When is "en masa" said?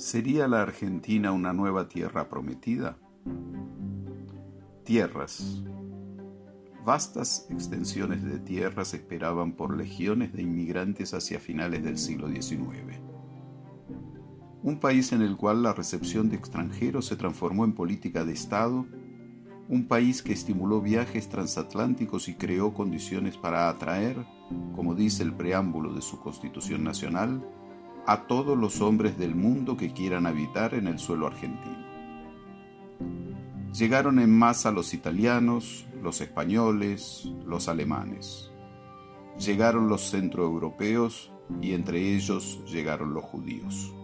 34.18-34.72